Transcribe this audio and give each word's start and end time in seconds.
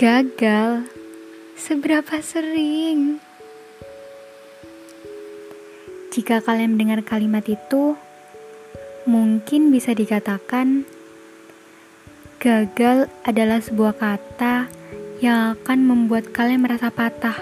Gagal? 0.00 0.88
Seberapa 1.60 2.24
sering? 2.24 3.20
Jika 6.08 6.40
kalian 6.40 6.72
mendengar 6.72 7.04
kalimat 7.04 7.44
itu, 7.44 8.00
mungkin 9.04 9.68
bisa 9.68 9.92
dikatakan 9.92 10.88
gagal 12.40 13.12
adalah 13.28 13.60
sebuah 13.60 14.00
kata 14.00 14.72
yang 15.20 15.60
akan 15.60 15.84
membuat 15.84 16.32
kalian 16.32 16.64
merasa 16.64 16.88
patah. 16.88 17.36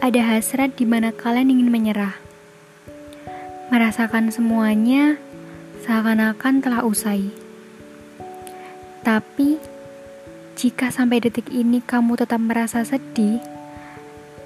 Ada 0.00 0.32
hasrat 0.32 0.80
di 0.80 0.88
mana 0.88 1.12
kalian 1.12 1.52
ingin 1.52 1.68
menyerah, 1.68 2.16
merasakan 3.68 4.32
semuanya 4.32 5.20
seakan-akan 5.84 6.64
telah 6.64 6.88
usai. 6.88 7.28
Tapi, 9.04 9.75
jika 10.56 10.88
sampai 10.88 11.20
detik 11.20 11.52
ini 11.52 11.84
kamu 11.84 12.16
tetap 12.16 12.40
merasa 12.40 12.80
sedih, 12.80 13.44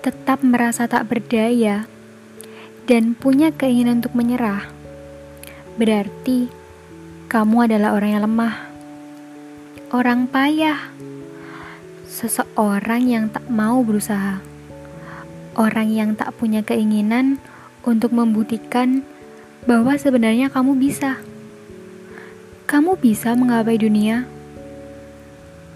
tetap 0.02 0.42
merasa 0.42 0.91
tak 0.91 1.06
berdaya, 1.06 1.87
dan 2.91 3.14
punya 3.14 3.55
keinginan 3.55 4.02
untuk 4.02 4.18
menyerah, 4.18 4.66
berarti 5.78 6.51
kamu 7.30 7.70
adalah 7.70 7.95
orang 7.95 8.10
yang 8.10 8.27
lemah, 8.27 8.54
orang 9.95 10.27
payah, 10.27 10.91
seseorang 12.10 13.06
yang 13.06 13.30
tak 13.30 13.46
mau 13.46 13.79
berusaha, 13.87 14.42
orang 15.54 15.95
yang 15.95 16.18
tak 16.18 16.34
punya 16.34 16.66
keinginan 16.66 17.38
untuk 17.87 18.10
membuktikan 18.10 19.06
bahwa 19.62 19.95
sebenarnya 19.95 20.51
kamu 20.51 20.74
bisa. 20.74 21.23
Kamu 22.66 22.98
bisa 22.98 23.38
menggapai 23.38 23.79
dunia. 23.79 24.40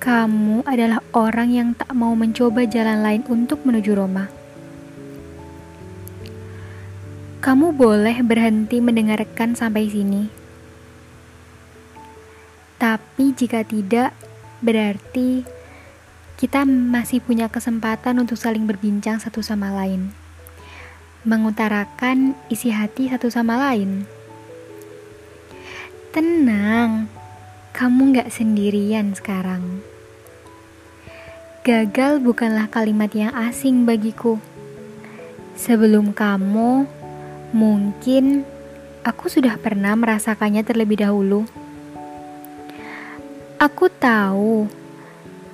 Kamu 0.05 0.69
adalah 0.69 1.01
orang 1.17 1.49
yang 1.49 1.73
tak 1.73 1.89
mau 1.97 2.13
mencoba 2.13 2.69
jalan 2.69 3.01
lain 3.01 3.25
untuk 3.25 3.65
menuju 3.65 3.97
Roma. 3.97 4.29
Kamu 7.41 7.73
boleh 7.73 8.21
berhenti 8.21 8.85
mendengarkan 8.85 9.57
sampai 9.57 9.89
sini. 9.89 10.29
Tapi 12.77 13.33
jika 13.33 13.65
tidak, 13.65 14.13
berarti 14.61 15.41
kita 16.37 16.69
masih 16.69 17.25
punya 17.25 17.49
kesempatan 17.49 18.21
untuk 18.21 18.37
saling 18.37 18.69
berbincang 18.69 19.17
satu 19.17 19.41
sama 19.41 19.73
lain. 19.73 20.13
Mengutarakan 21.25 22.37
isi 22.53 22.69
hati 22.69 23.09
satu 23.09 23.33
sama 23.33 23.57
lain. 23.57 24.05
Tenang, 26.13 27.09
kamu 27.73 28.21
gak 28.21 28.29
sendirian 28.29 29.17
sekarang. 29.17 29.94
Gagal 31.65 32.21
bukanlah 32.21 32.69
kalimat 32.69 33.09
yang 33.17 33.33
asing 33.33 33.89
bagiku. 33.89 34.37
Sebelum 35.57 36.13
kamu, 36.13 36.85
Mungkin 37.55 38.43
aku 39.07 39.31
sudah 39.31 39.55
pernah 39.63 39.95
merasakannya 39.95 40.67
terlebih 40.67 41.07
dahulu. 41.07 41.47
Aku 43.63 43.87
tahu 43.87 44.67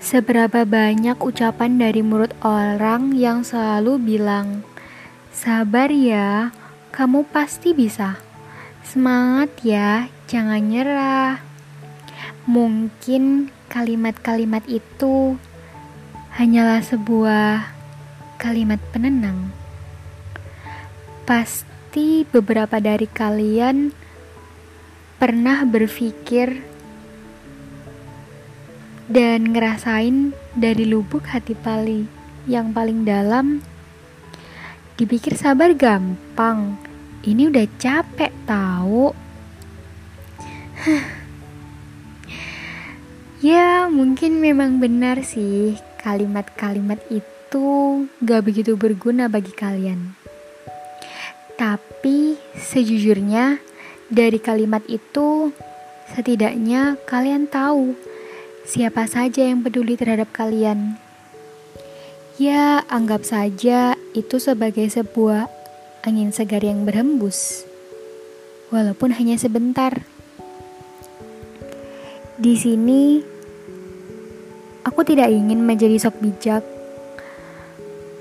seberapa 0.00 0.64
banyak 0.64 1.20
ucapan 1.20 1.76
dari 1.76 2.00
mulut 2.00 2.32
orang 2.40 3.12
yang 3.12 3.44
selalu 3.44 4.00
bilang, 4.00 4.64
"Sabar 5.28 5.92
ya, 5.92 6.56
kamu 6.88 7.28
pasti 7.28 7.76
bisa. 7.76 8.16
Semangat 8.80 9.52
ya, 9.60 10.08
jangan 10.24 10.72
nyerah." 10.72 11.44
Mungkin 12.48 13.52
kalimat-kalimat 13.68 14.64
itu 14.72 15.36
hanyalah 16.40 16.80
sebuah 16.80 17.68
kalimat 18.40 18.80
penenang. 18.96 19.52
Pasti 21.28 22.24
beberapa 22.24 22.80
dari 22.80 23.04
kalian 23.04 23.92
pernah 25.20 25.68
berpikir 25.68 26.64
dan 29.04 29.52
ngerasain 29.52 30.32
dari 30.56 30.88
lubuk 30.88 31.28
hati 31.28 31.52
Pali 31.52 32.08
yang 32.48 32.72
paling 32.72 33.04
dalam. 33.04 33.60
Dipikir 34.96 35.36
sabar 35.36 35.76
gampang 35.76 36.80
ini 37.20 37.52
udah 37.52 37.68
capek 37.76 38.32
tahu 38.48 39.12
ya 43.44 43.92
mungkin 43.92 44.40
memang 44.40 44.80
benar 44.80 45.20
sih 45.20 45.76
kalimat-kalimat 46.10 46.98
itu 47.06 47.66
gak 48.18 48.42
begitu 48.42 48.74
berguna 48.74 49.30
bagi 49.30 49.54
kalian 49.54 50.18
tapi 51.54 52.34
sejujurnya 52.58 53.62
dari 54.10 54.42
kalimat 54.42 54.82
itu 54.90 55.54
setidaknya 56.10 56.98
kalian 57.06 57.46
tahu 57.46 57.94
siapa 58.66 59.04
saja 59.04 59.44
yang 59.44 59.60
peduli 59.60 59.94
terhadap 59.94 60.32
kalian. 60.32 60.96
Ya, 62.40 62.80
anggap 62.88 63.28
saja 63.28 63.94
itu 64.16 64.40
sebagai 64.40 64.88
sebuah 64.88 65.52
angin 66.00 66.32
segar 66.32 66.64
yang 66.64 66.88
berhembus. 66.88 67.68
Walaupun 68.72 69.12
hanya 69.12 69.36
sebentar. 69.36 69.92
Di 72.40 72.56
sini 72.56 73.20
aku 75.00 75.16
tidak 75.16 75.32
ingin 75.32 75.64
menjadi 75.64 75.96
sok 75.96 76.20
bijak 76.20 76.60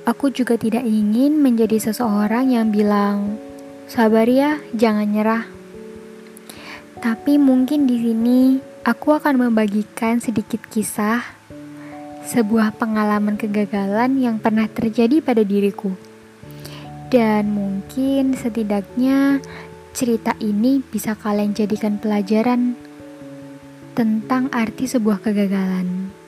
Aku 0.07 0.31
juga 0.31 0.55
tidak 0.55 0.87
ingin 0.87 1.43
menjadi 1.43 1.75
seseorang 1.75 2.55
yang 2.55 2.71
bilang, 2.71 3.35
"Sabar 3.83 4.23
ya, 4.31 4.63
jangan 4.71 5.11
nyerah." 5.11 5.43
Tapi 7.03 7.35
mungkin 7.35 7.83
di 7.83 7.99
sini 7.99 8.39
aku 8.87 9.11
akan 9.11 9.43
membagikan 9.43 10.23
sedikit 10.23 10.63
kisah 10.71 11.19
sebuah 12.23 12.79
pengalaman 12.79 13.35
kegagalan 13.35 14.15
yang 14.15 14.39
pernah 14.39 14.71
terjadi 14.71 15.19
pada 15.19 15.43
diriku. 15.43 15.91
Dan 17.11 17.59
mungkin 17.59 18.39
setidaknya 18.39 19.43
cerita 19.91 20.31
ini 20.39 20.79
bisa 20.79 21.11
kalian 21.19 21.51
jadikan 21.51 21.99
pelajaran 21.99 22.79
tentang 23.99 24.47
arti 24.55 24.87
sebuah 24.87 25.19
kegagalan. 25.19 26.18